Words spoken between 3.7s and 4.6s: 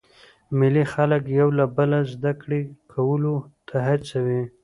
هڅوي.